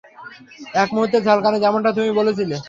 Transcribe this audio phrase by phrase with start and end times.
[0.75, 2.55] এক মুহূর্তের ঝলকানি, যেমনটা তুমি বলছিলে!